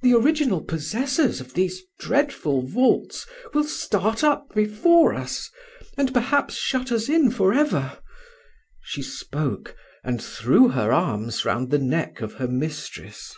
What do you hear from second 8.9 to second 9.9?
spoke,